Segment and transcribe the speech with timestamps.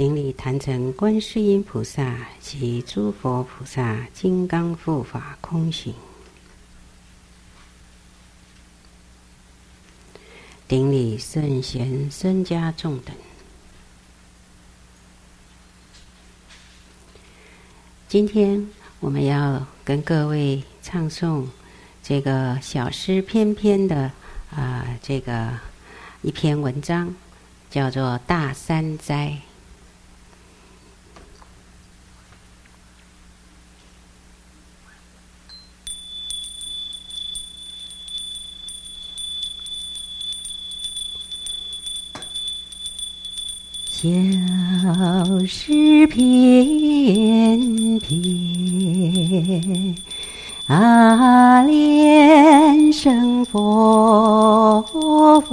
[0.00, 5.92] 顶礼坛城观世音菩萨及诸佛菩萨金刚护法空行。
[10.66, 13.14] 顶礼圣贤僧家众等。
[18.08, 18.66] 今天
[19.00, 21.44] 我们要跟各位唱诵
[22.02, 24.10] 这个小诗篇篇的
[24.50, 25.50] 啊、这个
[26.22, 27.14] 一篇文章，
[27.68, 29.38] 叫做《大三灾》。
[44.00, 44.08] 小
[45.46, 47.60] 诗篇
[47.98, 49.94] 篇，
[50.68, 54.80] 阿莲生佛
[55.42, 55.50] 佛。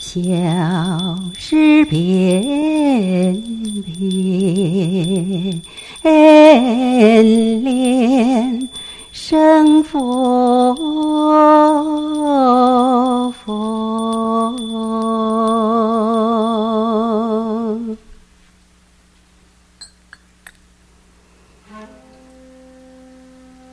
[0.00, 0.20] 小
[1.38, 3.40] 诗篇
[3.84, 5.62] 篇，
[7.22, 8.53] 莲
[9.26, 10.74] 生佛
[13.32, 14.54] 佛。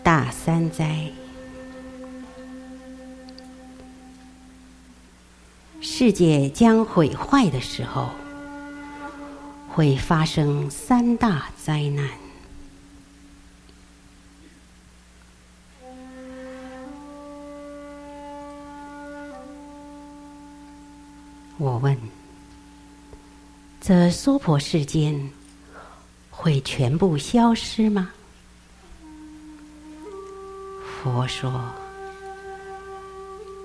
[0.01, 1.11] 大三灾，
[5.81, 8.11] 世界将毁坏的时候，
[9.67, 12.20] 会发生三大灾难。
[21.61, 21.95] 我问：
[23.79, 25.29] 这娑婆世间
[26.31, 28.11] 会全部消失吗？
[31.03, 31.63] 佛说：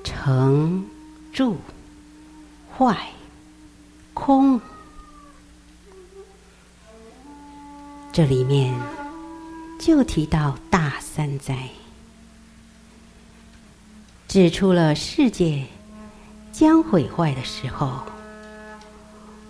[0.04, 0.84] 成、
[1.32, 1.56] 住、
[2.76, 3.08] 坏、
[4.12, 4.60] 空，
[8.12, 8.78] 这里面
[9.80, 11.70] 就提到大三灾，
[14.28, 15.64] 指出了世界
[16.58, 18.00] 将毁坏的时候，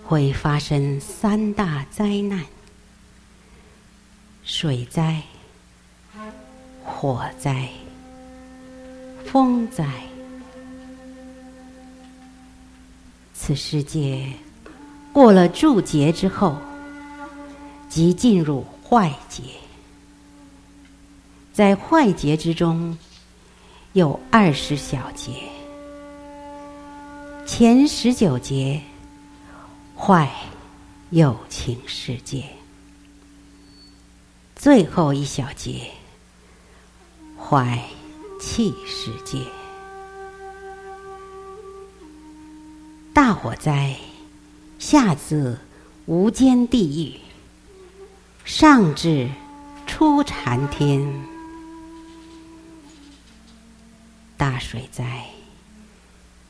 [0.04, 2.44] 会发生三大灾难：
[4.42, 5.22] 水灾。
[6.82, 7.68] 火灾、
[9.24, 9.84] 风灾，
[13.34, 14.26] 此世界
[15.12, 16.56] 过了住劫之后，
[17.88, 19.42] 即进入坏劫。
[21.52, 22.98] 在坏劫之中，
[23.92, 25.32] 有二十小劫，
[27.46, 28.82] 前十九节
[29.96, 30.28] 坏
[31.10, 32.44] 友情世界，
[34.56, 35.88] 最后一小节。
[37.38, 37.80] 坏
[38.40, 39.38] 气世界，
[43.14, 43.94] 大火灾
[44.80, 45.56] 下自
[46.06, 47.20] 无间地狱，
[48.44, 49.30] 上至
[49.86, 51.00] 初禅天；
[54.36, 55.24] 大水灾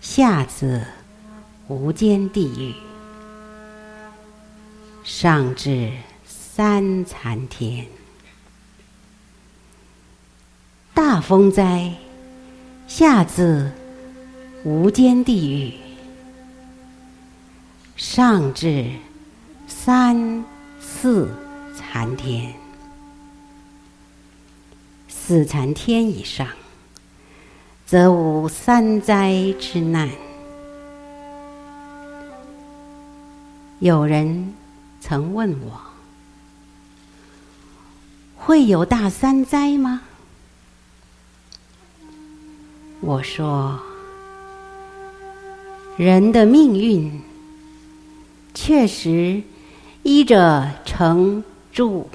[0.08, 0.86] 下至
[1.66, 2.72] 无间地狱，
[5.02, 5.90] 上至
[6.24, 7.84] 三禅天。
[10.94, 11.92] 大风灾
[12.86, 13.70] 下至
[14.62, 15.74] 无间地狱，
[17.96, 18.88] 上至
[19.66, 20.44] 三
[20.80, 21.28] 四
[21.76, 22.54] 禅天，
[25.08, 26.46] 四禅天以上，
[27.86, 30.10] 则无三灾之难。
[33.78, 34.52] 有人
[35.00, 35.80] 曾问我：
[38.36, 40.02] 会有大三灾吗？
[43.00, 43.78] 我说
[45.96, 47.22] ：“人的命运
[48.52, 49.40] 确实
[50.02, 52.10] 依着成、住、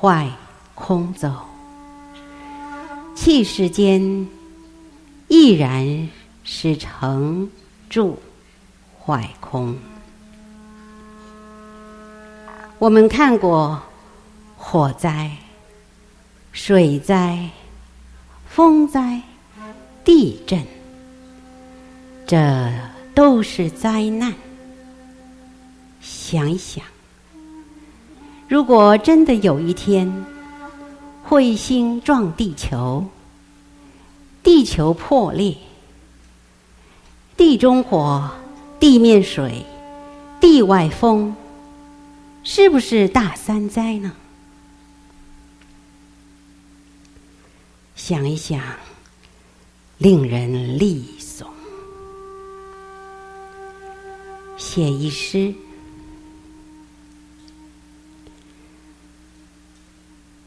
[0.00, 0.28] 坏、
[0.74, 1.30] 空走，
[3.14, 4.26] 器世间
[5.36, 6.08] 亦然
[6.44, 7.50] 是成、
[7.90, 8.16] 住、
[9.04, 9.76] 坏、空。
[12.78, 13.82] 我们看过
[14.56, 15.28] 火灾、
[16.52, 17.50] 水灾、
[18.46, 19.20] 风灾。”
[20.04, 20.64] 地震，
[22.26, 22.70] 这
[23.12, 24.32] 都是灾难。
[26.00, 26.84] 想一想，
[28.46, 30.24] 如果真的有一天
[31.28, 33.04] 彗星撞地球，
[34.44, 35.56] 地球破裂，
[37.36, 38.30] 地中火、
[38.78, 39.66] 地面水、
[40.40, 41.34] 地外风，
[42.44, 44.12] 是不是大三灾呢？
[47.96, 48.62] 想一想。
[49.98, 51.46] 令人厉悚。
[54.56, 55.54] 写一诗：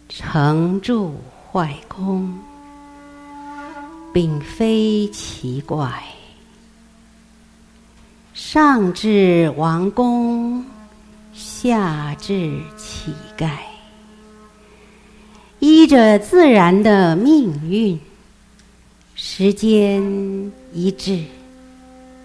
[0.10, 1.16] 成住
[1.50, 2.38] 坏空，
[4.18, 6.04] 并非奇怪。
[8.34, 10.66] 上至王公，
[11.36, 13.52] 下至乞丐，
[15.60, 18.00] 依着自然的命运，
[19.14, 20.02] 时间
[20.74, 21.24] 一至，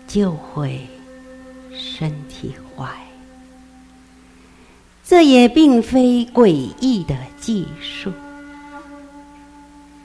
[0.08, 0.80] 就会
[1.74, 2.88] 身体坏。
[5.04, 6.48] 这也并非诡
[6.80, 8.10] 异的技术，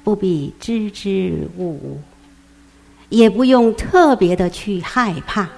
[0.07, 2.01] 不必支支吾吾，
[3.09, 5.49] 也不用特别的去害怕。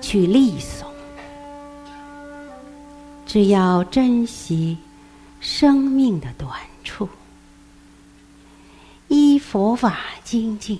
[0.00, 0.84] 去力耸，
[3.26, 4.78] 只要珍惜
[5.40, 6.48] 生命的短
[6.84, 7.08] 处，
[9.08, 10.78] 依佛法精进，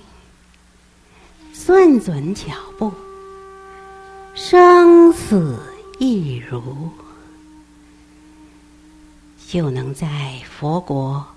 [1.51, 2.45] 算准脚
[2.77, 2.93] 步，
[4.33, 5.59] 生死
[5.99, 6.63] 一如，
[9.49, 11.27] 就能在佛国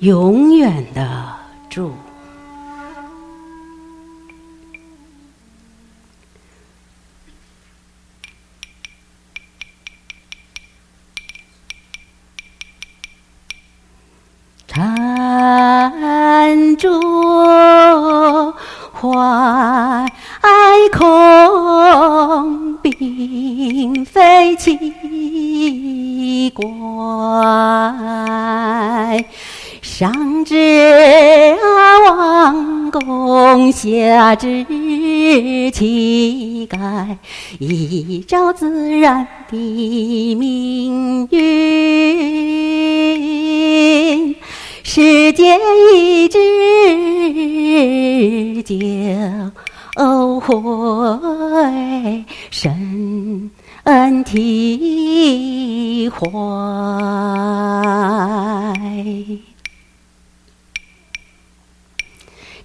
[0.00, 1.34] 永远的
[1.68, 1.92] 住。
[33.74, 34.64] 下至
[35.72, 37.16] 乞丐，
[37.58, 42.54] 依照自然的命运。
[44.84, 45.58] 时间
[45.92, 46.38] 一至，
[48.62, 53.50] 就会身
[54.24, 56.24] 体坏。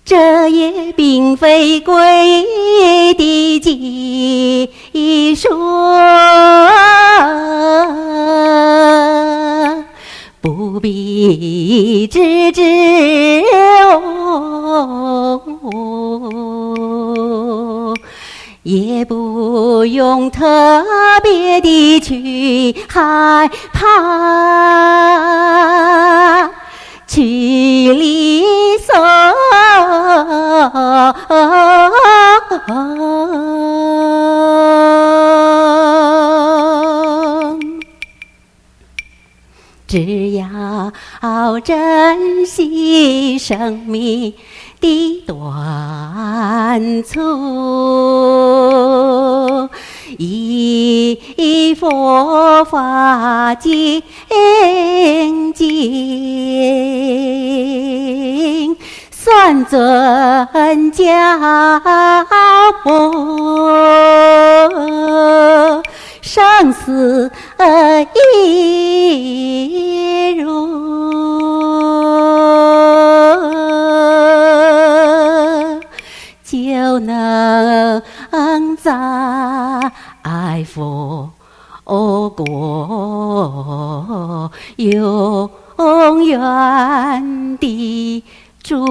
[0.10, 4.72] 这也并非诡异的技
[5.36, 5.48] 术。
[10.42, 12.64] 不必支支
[14.02, 15.40] 吾
[15.70, 17.94] 吾，
[18.64, 20.84] 也不用特
[21.22, 23.86] 别的去害怕，
[27.10, 28.44] 去力
[28.88, 28.94] 耸。
[39.90, 44.32] 只要珍惜生命
[44.80, 47.20] 的短促，
[50.20, 54.04] 依佛法精
[55.54, 55.98] 进，
[59.10, 61.04] 算准脚
[62.84, 62.90] 步。
[66.32, 67.32] 生死
[68.14, 70.70] 一如，
[76.44, 78.04] 就能
[78.78, 79.02] 在
[80.66, 81.32] 佛
[82.36, 88.24] 国永远的
[88.62, 88.86] 住。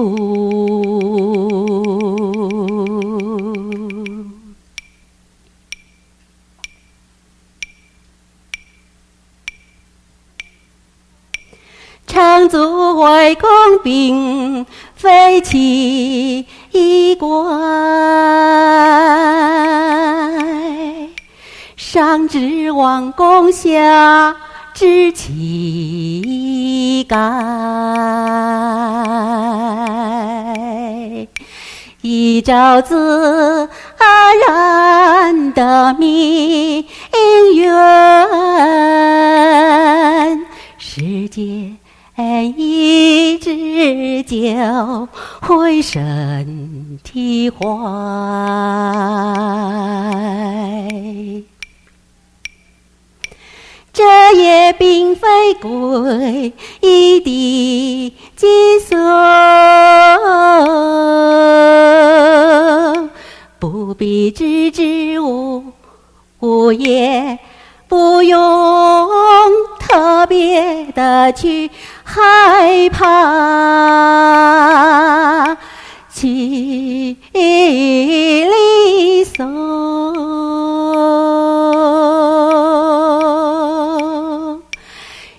[12.09, 13.47] 成住坏空，
[13.83, 16.43] 并非奇
[17.19, 17.29] 怪。
[21.77, 24.35] 上至王公，下
[24.73, 27.17] 至乞丐，
[32.01, 33.69] 依照自
[34.41, 36.83] 然的命
[37.53, 37.71] 运，
[40.79, 41.78] 世界。
[42.21, 45.07] 一至就
[45.41, 47.57] 会身体坏，
[53.93, 54.03] 这
[54.35, 55.27] 也并非
[55.61, 58.47] 诡异的技
[58.79, 58.95] 术，
[63.59, 65.63] 不必支支吾
[66.39, 67.39] 吾，也
[67.87, 68.39] 不用
[69.79, 71.69] 特别的去。
[72.21, 73.05] 害怕
[76.13, 79.45] 凄离索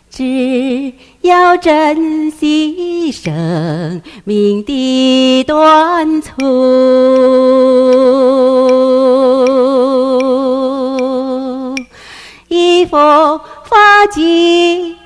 [0.09, 6.33] 只要珍惜生命的短促
[12.49, 14.97] 一封封紧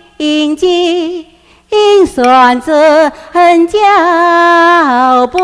[1.75, 5.39] 进，算准脚步，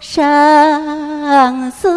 [0.00, 1.88] 生死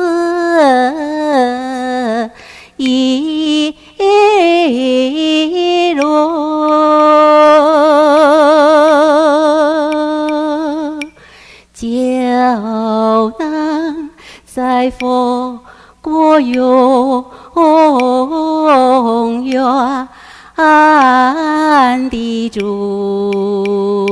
[2.78, 3.76] 一
[5.96, 6.04] 路，
[11.74, 11.88] 就
[13.40, 14.12] 能
[14.46, 15.60] 在佛
[16.02, 17.26] 国永
[19.46, 20.08] 远。
[20.62, 24.10] 安的主。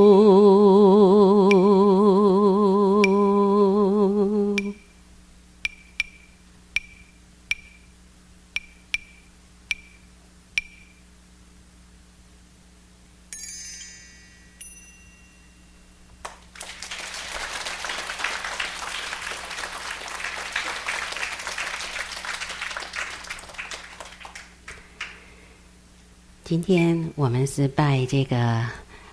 [26.68, 28.62] 天我们是拜这个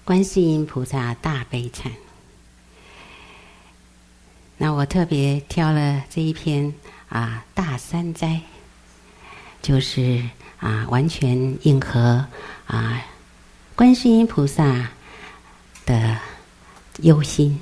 [0.03, 1.89] 观世音菩萨大悲忏。
[4.57, 6.73] 那我特别挑了这一篇
[7.07, 8.41] 啊，大三斋，
[9.61, 10.21] 就是
[10.59, 12.25] 啊，完全应和
[12.67, 13.01] 啊，
[13.73, 14.89] 观世音菩萨
[15.85, 16.17] 的
[17.03, 17.57] 忧心，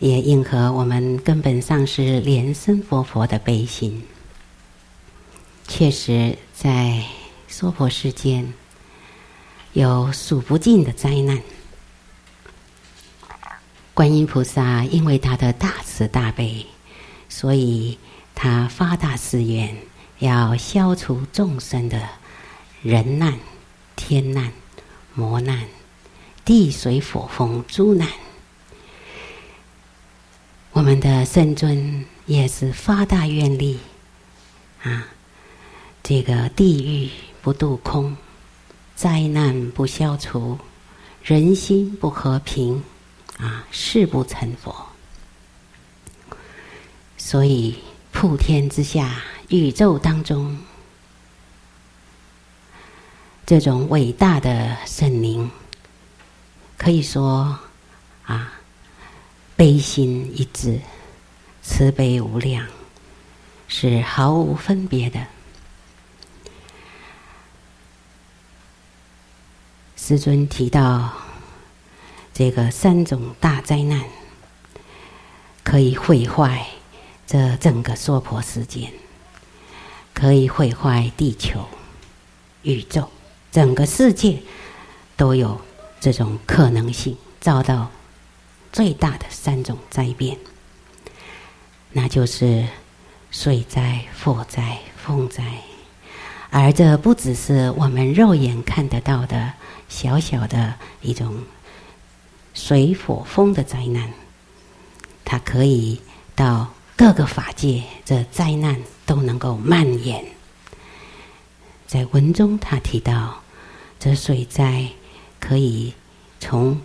[0.00, 4.02] 也应和我们根本上是莲生佛佛的悲心。
[5.68, 7.00] 确实，在
[7.46, 8.52] 娑婆世间。
[9.74, 11.40] 有数不尽的灾难，
[13.94, 16.66] 观音菩萨因为他的大慈大悲，
[17.28, 17.98] 所以
[18.34, 19.76] 他发大誓愿，
[20.18, 22.08] 要消除众生的
[22.82, 23.38] 人难、
[23.94, 24.50] 天难、
[25.14, 25.68] 魔难、
[26.44, 28.08] 地水火风诸难。
[30.72, 33.78] 我们的圣尊也是发大愿力
[34.82, 35.06] 啊，
[36.02, 37.10] 这个地狱
[37.42, 38.16] 不度空。
[38.98, 40.58] 灾难不消除，
[41.22, 42.82] 人心不和平，
[43.38, 44.74] 啊，誓不成佛。
[47.16, 47.78] 所以，
[48.10, 50.58] 普天之下，宇宙当中，
[53.46, 55.48] 这种伟大的圣灵，
[56.76, 57.56] 可以说，
[58.24, 58.52] 啊，
[59.54, 60.80] 悲心一致，
[61.62, 62.66] 慈悲无量，
[63.68, 65.24] 是毫无分别的。
[70.08, 71.12] 师尊提到，
[72.32, 74.02] 这个三种大灾难
[75.62, 76.66] 可以毁坏
[77.26, 78.90] 这整个娑婆世间，
[80.14, 81.62] 可以毁坏地球、
[82.62, 83.06] 宇宙，
[83.52, 84.38] 整个世界
[85.14, 85.60] 都有
[86.00, 87.90] 这种可能性遭到
[88.72, 90.38] 最大的三种灾变，
[91.92, 92.66] 那就是
[93.30, 95.44] 水灾、火灾、风灾，
[96.48, 99.52] 而这不只是我们肉眼看得到的。
[99.88, 101.42] 小小的一种
[102.54, 104.12] 水火风的灾难，
[105.24, 106.00] 它可以
[106.34, 110.24] 到各个法界，这灾难都能够蔓延。
[111.86, 113.40] 在文中，他提到，
[113.98, 114.86] 这水灾
[115.40, 115.94] 可以
[116.38, 116.78] 从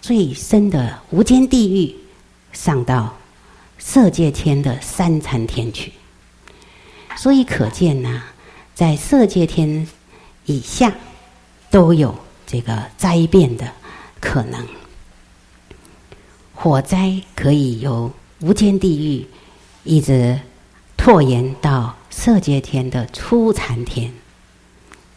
[0.00, 1.94] 最深的无间地狱
[2.52, 3.14] 上到
[3.78, 5.92] 色界天的三禅天去，
[7.16, 8.22] 所以可见呢，
[8.74, 9.86] 在色界天
[10.46, 10.94] 以下。
[11.76, 12.14] 都有
[12.46, 13.70] 这个灾变的
[14.18, 14.66] 可能。
[16.54, 19.26] 火灾可以由无间地狱
[19.84, 20.40] 一直
[20.96, 24.10] 拖延到色界天的初禅天，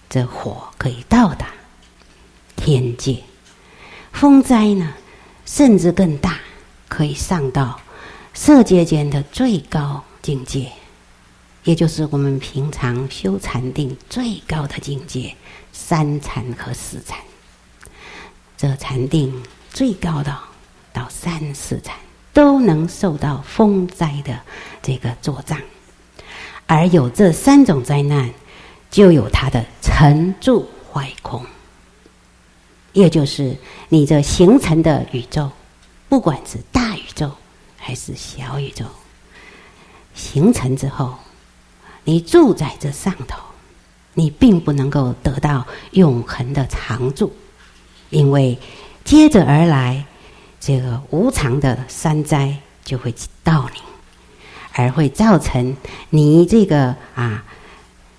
[0.10, 1.48] 这火可以到达
[2.58, 3.24] 天界。
[4.12, 4.94] 风灾呢，
[5.46, 6.40] 甚至更大，
[6.90, 7.80] 可以上到
[8.34, 10.70] 色界间的最高境界，
[11.70, 15.36] 也就是我们平常修禅定最高的境界。
[15.72, 17.20] 三禅和四禅，
[18.58, 19.32] 这禅定
[19.72, 20.36] 最高的
[20.92, 21.96] 到三四禅，
[22.34, 24.42] 都能受到风灾的
[24.82, 25.62] 这个作障。
[26.66, 28.34] 而有这三种灾难，
[28.90, 31.46] 就有它的成住坏空，
[32.94, 33.56] 也就是
[33.90, 35.52] 你这形成的宇宙，
[36.10, 37.32] 不管是大宇宙
[37.78, 38.86] 还是小宇宙，
[40.16, 41.16] 形成之后，
[42.10, 43.40] 你住在这上头。
[44.16, 47.32] 你并不能够得到永恒的常住，
[48.10, 48.58] 因为
[49.06, 50.04] 接着而来
[50.60, 53.14] 这个无常的三灾就会
[53.44, 53.80] 到你，
[54.74, 55.78] 而会造成
[56.10, 57.46] 你这个啊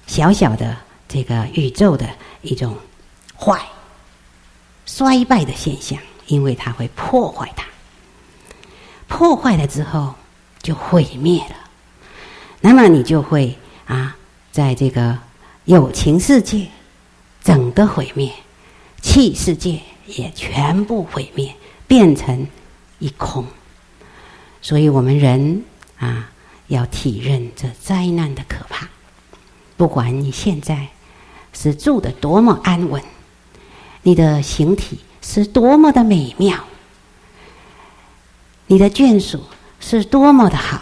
[0.06, 0.76] 小小的
[1.08, 2.08] 这个宇宙的
[2.42, 2.74] 一种
[3.36, 3.60] 坏、
[4.86, 7.66] 衰败的现象，因为它会破坏它。
[9.08, 10.14] 破坏了之后，
[10.62, 11.56] 就毁灭了。
[12.60, 13.58] 那么你就会
[13.90, 14.16] 啊，
[14.52, 15.18] 在这个
[15.64, 16.68] 有情世界，
[17.42, 18.30] 整个毁灭；
[19.02, 21.52] 气世界也全部毁灭，
[21.88, 22.46] 变成
[23.00, 23.44] 一空。
[24.62, 25.64] 所以我们人
[25.98, 26.30] 啊，
[26.68, 28.88] 要体认这灾难的可怕。
[29.76, 30.86] 不管你现在
[31.52, 33.02] 是住的多么安稳，
[34.02, 36.56] 你的形体是多么的美妙，
[38.68, 39.42] 你的眷属
[39.80, 40.80] 是多么的好，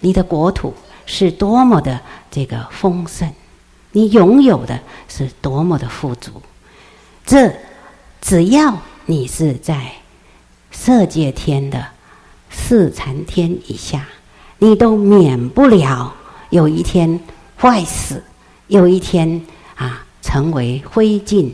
[0.00, 0.74] 你的国土
[1.08, 1.98] 是多么的
[2.30, 3.32] 这个丰盛，
[3.92, 6.30] 你拥有的是多么的富足，
[7.24, 7.52] 这
[8.20, 9.90] 只要你是在
[10.70, 11.84] 色界天的
[12.50, 14.06] 四禅天以下，
[14.58, 16.14] 你都免不了
[16.50, 17.18] 有一天。
[17.60, 18.22] 坏死，
[18.68, 21.50] 有一天啊，成为灰烬，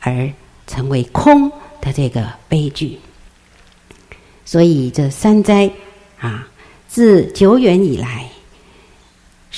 [0.00, 0.32] 而
[0.66, 2.98] 成为空的这个悲剧。
[4.46, 5.70] 所以这三灾
[6.18, 6.48] 啊，
[6.88, 8.26] 自久远以来，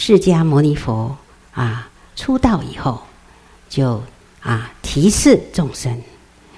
[0.01, 1.15] 释迦牟尼佛
[1.53, 3.03] 啊出道以后，
[3.69, 4.01] 就
[4.41, 6.01] 啊提示众生：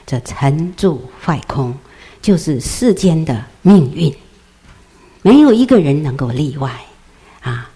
[0.04, 1.74] 这尘住坏空，
[2.20, 4.14] 就是世间的命运，
[5.22, 6.70] 没有一个人能够例外
[7.40, 7.70] 啊。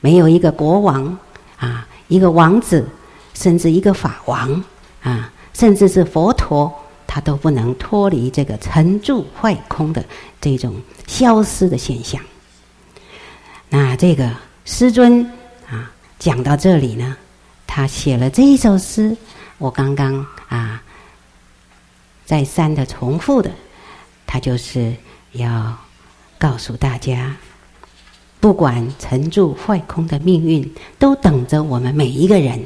[0.00, 1.16] 没有一个国王
[1.58, 2.88] 啊，一个王子，
[3.34, 4.64] 甚至一个法王
[5.02, 6.72] 啊，甚至是佛陀，
[7.06, 10.02] 他都不能脱离这个成住坏空的
[10.40, 10.74] 这种
[11.06, 12.18] 消失的现象。
[13.68, 15.24] 那这个师尊
[15.68, 17.16] 啊，讲到这里呢，
[17.66, 19.16] 他写了这一首诗，
[19.58, 20.82] 我刚刚啊
[22.24, 23.50] 再三的重复的，
[24.26, 24.94] 他就是
[25.32, 25.76] 要
[26.38, 27.34] 告诉大家。
[28.40, 32.60] 不管成住坏空的命运，都等着我们每一个人。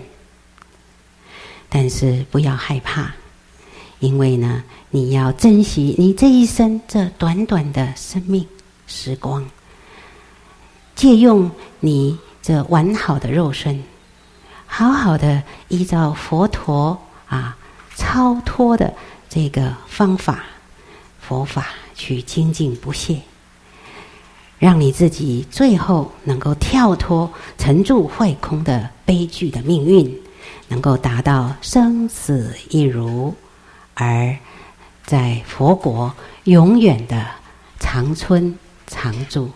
[1.69, 3.13] 但是不要害怕，
[3.99, 8.47] 因为呢，你要珍惜你这一生这短短的生命
[8.87, 9.47] 时光，
[10.97, 13.81] 借用你这完好的肉身，
[14.67, 17.57] 好好的依照佛陀啊
[17.95, 18.93] 超脱的
[19.29, 20.45] 这个方法
[21.21, 23.21] 佛法去精进不懈。
[24.59, 30.19] 让你自己最后能够跳脱沉住坏空的悲剧的命运，
[30.67, 33.35] 能够达到生死一如，
[33.93, 34.35] 而
[35.05, 36.11] 在佛国
[36.45, 37.27] 永远的
[37.79, 39.51] 长春常住。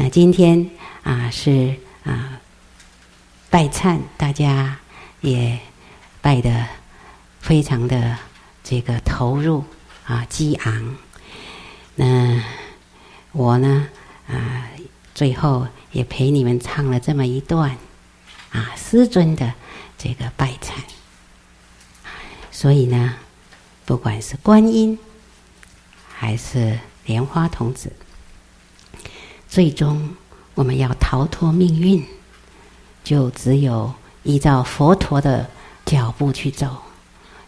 [0.00, 0.70] 那今天
[1.02, 2.40] 啊是啊
[3.50, 4.78] 拜忏，大家
[5.20, 5.58] 也
[6.22, 6.64] 拜得
[7.40, 8.16] 非常的
[8.62, 9.64] 这个投入
[10.06, 10.96] 啊激昂，
[11.96, 12.42] 那。
[13.32, 13.86] 我呢，
[14.26, 14.66] 啊，
[15.14, 17.76] 最后也陪你们唱了这么一段，
[18.50, 19.52] 啊，师尊的
[19.98, 20.72] 这个拜忏。
[22.50, 23.14] 所以呢，
[23.84, 24.98] 不管是观音，
[26.12, 27.92] 还是莲花童子，
[29.48, 30.08] 最终
[30.54, 32.04] 我们要逃脱命运，
[33.02, 35.48] 就只有依照佛陀的
[35.84, 36.76] 脚步去走，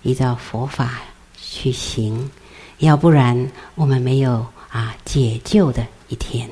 [0.02, 1.00] 依照佛法
[1.40, 2.30] 去行，
[2.78, 4.46] 要不然我们没有。
[4.70, 6.48] 啊，解救的一天。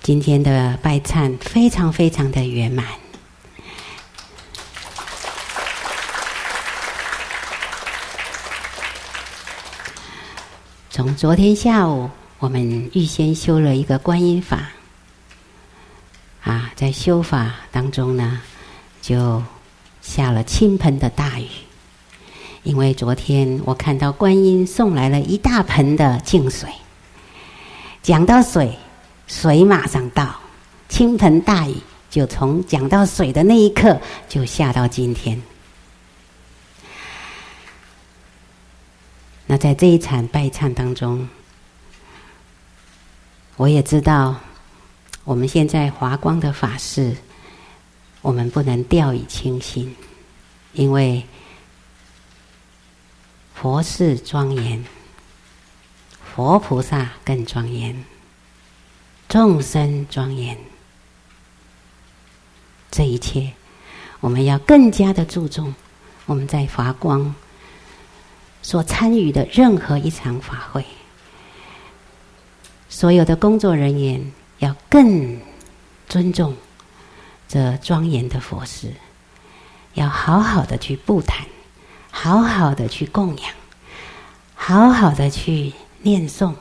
[0.00, 2.86] 今天的拜忏非常非常的圆满。
[10.88, 12.08] 从昨天下午，
[12.38, 14.70] 我们预先修了一个观音法。
[16.44, 18.40] 啊，在修法当中呢，
[19.02, 19.42] 就
[20.00, 21.46] 下了倾盆的大雨。
[22.62, 26.68] 因为昨天我看到观音送来了一大盆的净水，
[28.02, 28.76] 讲到水，
[29.26, 30.38] 水马上到，
[30.88, 31.74] 倾盆大雨
[32.08, 35.40] 就从讲到水的那一刻就下到今天。
[39.46, 41.26] 那在这一场拜忏当中，
[43.58, 44.36] 我也知道，
[45.24, 47.16] 我们现在华光的法事，
[48.22, 49.94] 我们不能掉以轻心，
[50.72, 51.22] 因为。
[53.60, 54.84] 佛事庄严，
[56.22, 58.04] 佛菩萨更庄严，
[59.28, 60.56] 众生庄严，
[62.88, 63.52] 这一切
[64.20, 65.74] 我们要更加的注重。
[66.26, 67.34] 我们在华光
[68.62, 70.86] 所参与的任何一场法会，
[72.98, 75.38] 所有的工作人员要更
[76.08, 76.56] 尊重
[77.46, 78.92] 这庄严的佛事，
[79.94, 81.46] 要好好的去布坛。
[82.10, 83.52] 好好的去供养，
[84.56, 86.54] 好好的去念诵，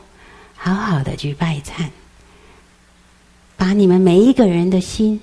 [0.56, 1.90] 好好的去拜忏，
[3.56, 5.20] 把你们每一个人的心，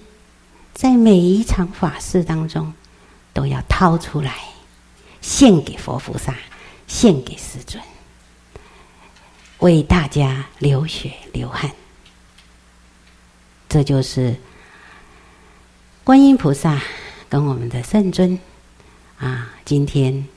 [0.72, 2.74] 在每一场法事当中，
[3.32, 4.34] 都要掏出来，
[5.20, 6.34] 献给佛菩萨，
[6.88, 7.80] 献给师尊，
[9.64, 11.72] 为大家流血流汗。
[13.66, 14.36] 这就是
[16.04, 16.78] 观音菩萨
[17.30, 18.38] 跟我们的圣尊
[19.18, 20.28] 啊，今天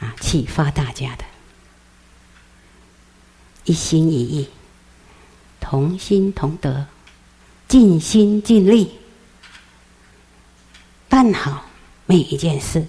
[0.00, 1.24] 啊启发大家的，
[3.64, 4.50] 一心一意，
[5.58, 6.84] 同心同德，
[7.68, 8.98] 尽心尽力，
[11.08, 11.64] 办好
[12.04, 12.86] 每一件事，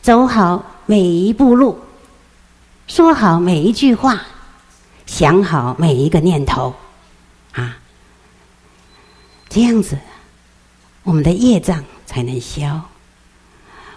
[0.00, 1.80] 走好每一步路，
[2.86, 4.24] 说好每一句话，
[5.06, 6.74] 想好每一个念头，
[7.52, 7.78] 啊。
[9.48, 9.96] 这样子，
[11.04, 12.80] 我们的业障才能消，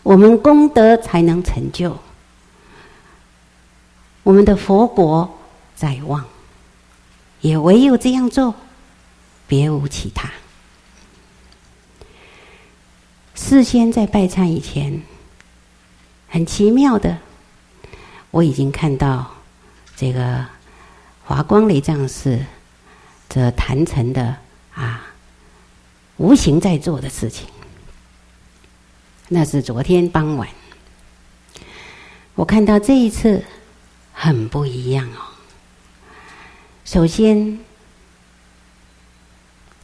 [0.03, 1.97] 我们功德才能成就，
[4.21, 5.39] 我们的佛国
[5.75, 6.23] 在望，
[7.41, 8.53] 也唯有这样做，
[9.47, 10.29] 别无其他。
[13.33, 15.01] 事先在拜忏以前，
[16.27, 17.17] 很奇妙的，
[18.29, 19.25] 我已经看到
[19.95, 20.45] 这个
[21.27, 22.39] 华光雷藏寺
[23.27, 24.37] 这坛城的
[24.73, 25.03] 啊。
[26.15, 27.45] 无形在做的事情，
[29.27, 30.47] 那是昨天傍晚，
[32.33, 33.43] 我看到这一次
[34.13, 35.19] 很不一样哦。
[36.85, 37.59] 首先，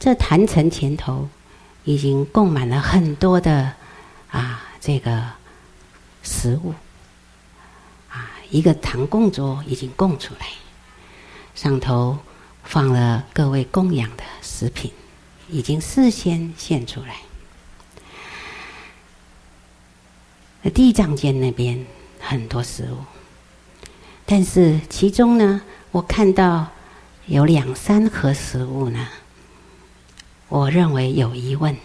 [0.00, 1.28] 这坛城前头
[1.84, 3.70] 已经供满了很多的
[4.30, 5.22] 啊，这个
[6.22, 6.72] 食物
[8.10, 10.46] 啊，一个唐供桌已经供出来，
[11.54, 12.18] 上头
[12.62, 14.92] 放了各位供养的食品。
[15.48, 17.16] 已经事先献出来。
[20.70, 21.84] 地藏间那边
[22.18, 22.96] 很多食物，
[24.24, 26.66] 但是其中呢，我看到
[27.26, 29.06] 有两三盒食物呢，
[30.48, 31.76] 我认为有疑问，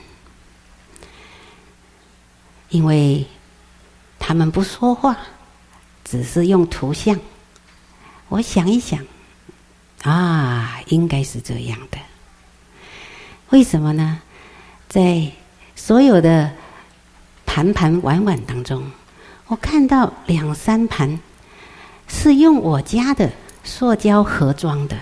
[2.69, 3.27] 因为
[4.17, 5.17] 他们不说话，
[6.05, 7.19] 只是用图像。
[8.29, 9.05] 我想一想，
[10.03, 11.97] 啊，应该是这样的。
[13.49, 14.21] 为什么呢？
[14.87, 15.31] 在
[15.75, 16.51] 所有的
[17.45, 18.83] 盘盘碗碗当中，
[19.47, 21.19] 我看到两三盘
[22.07, 23.29] 是用我家的
[23.63, 24.95] 塑胶盒装的，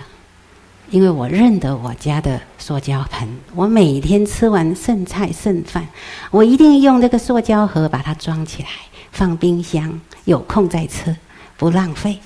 [0.90, 3.28] 因为我认得我家的塑胶盆。
[3.54, 5.86] 我每天吃完剩菜剩饭，
[6.30, 8.68] 我一定用这个塑胶盒把它装起来，
[9.12, 11.14] 放冰箱，有空再吃，
[11.56, 12.18] 不浪费。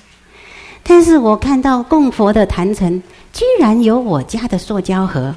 [0.83, 5.33] 但是我看到供佛的坛城，居然有我家的塑胶盒。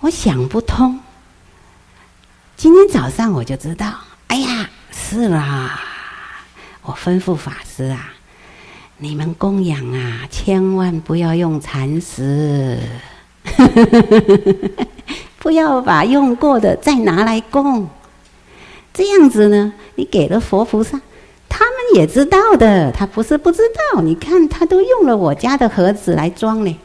[0.00, 0.98] 我想不通。
[2.56, 3.92] 今天早上我就知道，
[4.28, 5.80] 哎呀，是啦！
[6.82, 8.12] 我吩咐法师啊，
[8.98, 12.78] 你们供养啊，千万不要用残食，
[15.38, 17.88] 不要把用过的再拿来供。
[18.94, 21.00] 这样子呢，你给了佛菩萨，
[21.54, 23.60] 他们也知道的，他不是不知
[23.92, 24.00] 道。
[24.00, 26.80] 你看，他都用了我家的盒子来装呢，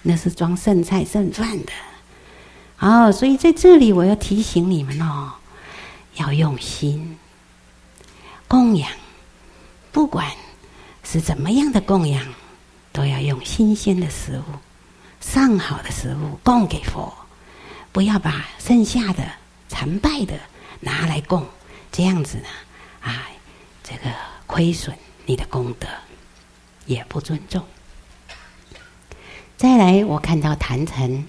[0.00, 1.72] 那是装剩菜剩饭的。
[2.78, 5.30] 哦，所以在这里我要提醒你们哦，
[6.14, 7.18] 要用心
[8.48, 8.88] 供养，
[9.92, 10.26] 不管
[11.04, 12.24] 是怎么样的供养，
[12.92, 14.42] 都要用新鲜的食物、
[15.20, 17.12] 上好的食物供给佛，
[17.92, 19.22] 不要把剩下的
[19.68, 20.32] 残败的
[20.80, 21.46] 拿来供，
[21.92, 22.48] 这样子呢，
[23.02, 23.28] 啊，
[23.92, 24.14] 这个
[24.46, 25.86] 亏损你的功德，
[26.86, 27.62] 也不尊重。
[29.56, 31.24] 再来，我看到坛城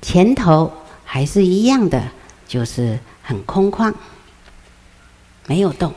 [0.00, 0.72] 前头。
[1.04, 2.02] 还是一样的，
[2.48, 3.92] 就是很空旷，
[5.44, 5.92] 没有动。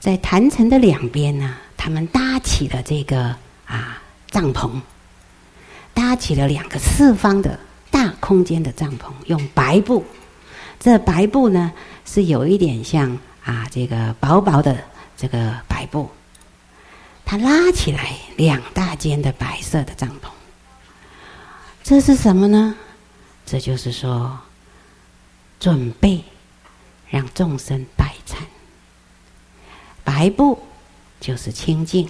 [0.00, 4.80] 在坛城的两边呢，他们搭起了这个啊帐篷，
[5.92, 7.56] 搭起了两个四方的
[7.88, 10.04] 大空间的帐篷，用白布。
[10.80, 11.72] 这白布呢，
[12.04, 14.76] 是有一点像啊这个薄薄的
[15.16, 16.10] 这个白布，
[17.24, 20.28] 它拉起来两大间的白色的帐篷。
[21.82, 22.74] 这是什么呢？
[23.44, 24.38] 这就是说，
[25.60, 26.24] 准备
[27.10, 28.36] 让众生拜忏。
[30.02, 30.58] 白布
[31.20, 32.08] 就是清净，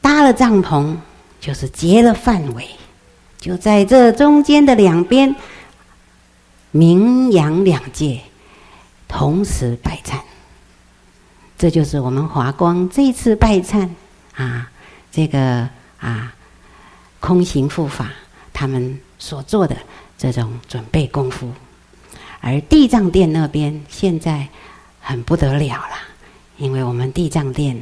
[0.00, 0.96] 搭了帐篷
[1.40, 2.68] 就是结了范围，
[3.38, 5.34] 就在这中间的两边，
[6.70, 8.20] 名扬两界
[9.10, 10.18] 同时拜忏。
[11.58, 13.86] 这就是我们华光这次拜忏
[14.34, 14.70] 啊，
[15.10, 15.68] 这个
[15.98, 16.32] 啊
[17.18, 18.10] 空行护法
[18.52, 18.98] 他们。
[19.22, 19.76] 所做的
[20.16, 21.52] 这种准备功夫，
[22.40, 24.48] 而地藏殿那边现在
[24.98, 25.94] 很不得了了，
[26.56, 27.78] 因为我们地藏殿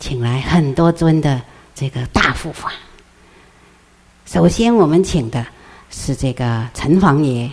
[0.00, 1.40] 请来很多尊的
[1.76, 2.72] 这个大护法。
[4.26, 5.46] 首先我们请的
[5.90, 7.48] 是这个城隍爷，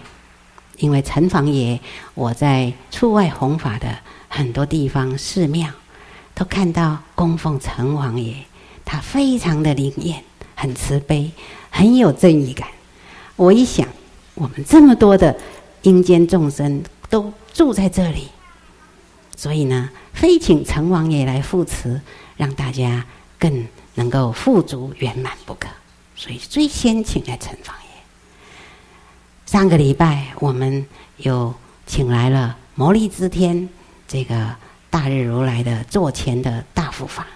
[0.82, 1.80] 因为城隍爷，
[2.16, 3.96] 我在出外弘法的
[4.28, 5.70] 很多地方寺庙，
[6.34, 8.34] 都看到供奉城隍爷，
[8.84, 10.24] 他非常的灵验，
[10.56, 11.32] 很慈悲，
[11.70, 12.68] 很有正义感。
[13.36, 13.88] 我一想，
[14.34, 15.38] 我们这么多的
[15.84, 18.30] 阴间众生都住在这里，
[19.38, 22.02] 所以呢，非请城隍爷来护持，
[22.38, 23.06] 让大家
[23.38, 25.68] 更能够富足圆满不可。
[26.16, 27.81] 所以最先请来城隍。
[29.52, 30.86] 上个礼拜我们
[31.18, 31.54] 有
[31.86, 33.68] 请来了摩利支天
[34.08, 34.50] 这个
[34.90, 37.28] 大日如来的座前的大护法，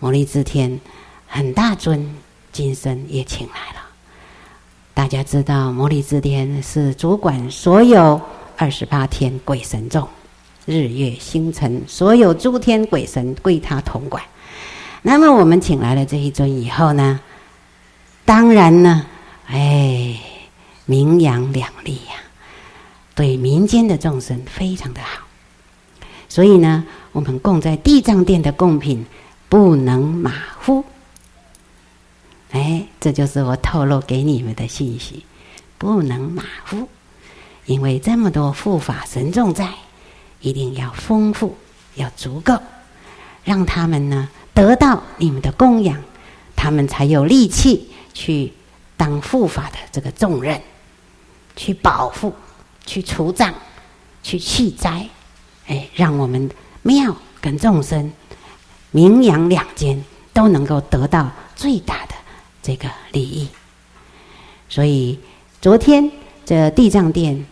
[0.00, 0.80] 摩利支天
[1.24, 2.16] 很大尊，
[2.50, 3.80] 今生也请来了。
[4.92, 8.20] 大家知道摩利支天是主管所有
[8.56, 10.08] 二十八天鬼神众，
[10.64, 14.20] 日月星辰所有诸天鬼神归他统管。
[15.00, 17.20] 那么我们请来了这一尊以后呢，
[18.24, 19.06] 当然呢，
[19.46, 20.18] 哎，
[20.86, 22.14] 名扬两利呀，
[23.14, 25.22] 对民间的众生非常的好。
[26.28, 29.04] 所以呢，我们供在地藏殿的供品
[29.48, 30.84] 不能马虎。
[32.52, 35.24] 哎，这就是我透露给你们的信息，
[35.76, 36.88] 不能马虎，
[37.66, 39.68] 因为这么多护法神众在，
[40.40, 41.56] 一定要丰富，
[41.96, 42.58] 要足够，
[43.44, 46.00] 让他们呢得到你们的供养，
[46.54, 47.90] 他们才有力气。
[48.18, 48.50] 去
[48.96, 50.58] 当护法的这个重任，
[51.56, 52.32] 去保护、
[52.84, 53.52] 去除障、
[54.22, 55.08] 去弃灾，
[55.66, 56.48] 哎，让我们
[56.82, 58.12] 庙跟众生、
[58.90, 62.14] 名扬两间都能够得到最大的
[62.62, 63.48] 这个利益。
[64.68, 65.18] 所以
[65.60, 66.10] 昨天
[66.44, 67.46] 这地藏殿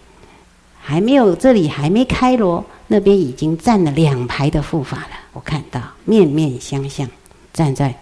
[0.81, 5.11] 还没有，这里还没开锣，那边已经站了两排的护法了。
[5.33, 7.09] 我看到面面相向，
[7.53, 7.99] 站在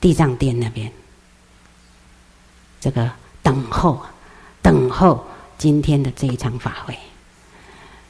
[0.00, 0.92] 地藏殿那边。
[2.78, 3.10] 这个
[3.42, 4.00] 等候，
[4.66, 5.24] 等候
[5.56, 6.98] 今天的这一场法会。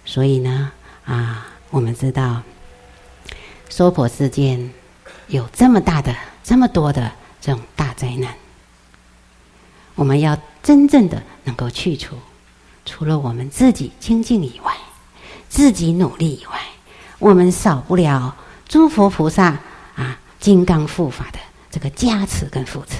[0.06, 0.72] 所以呢，
[1.04, 2.40] 啊，我们知道，
[3.68, 4.70] 娑婆世间
[5.26, 8.32] 有这么大的、这么多的这种大灾难，
[9.96, 12.16] 我们要真正的能够去除，
[12.86, 14.72] 除了我们自己精进以外，
[15.50, 16.58] 自己努力以外，
[17.18, 18.34] 我们少不了
[18.66, 19.58] 诸佛菩萨
[19.94, 21.38] 啊，金刚护法的
[21.70, 22.96] 这个加持跟扶持。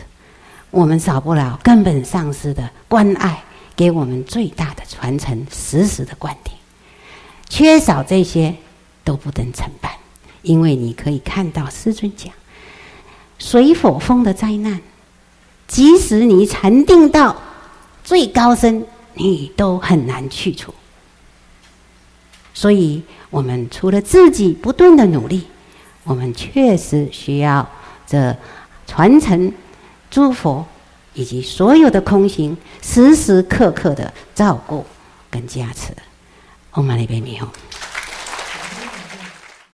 [0.71, 3.43] 我们少不了根本上师的关爱，
[3.77, 6.53] 给我们最大的传承，时时的灌顶。
[7.49, 8.55] 缺少这些
[9.05, 9.93] 都不能成办，
[10.43, 12.33] 因为你可以看到师尊讲，
[13.39, 14.81] 水火风的灾难，
[15.69, 17.37] 即使你禅定到
[18.03, 18.85] 最高深，
[19.15, 20.75] 你都很难去除。
[22.55, 25.47] 所以，我们除了自己不断的努力，
[26.05, 27.69] 我们确实需要
[28.07, 28.35] 这
[28.87, 29.53] 传承。
[30.09, 30.65] 诸佛
[31.17, 34.85] 以及所有的空行，时时刻刻的照顾
[35.29, 35.93] 跟加持。
[36.71, 37.47] 唵嘛呢叭咪吽。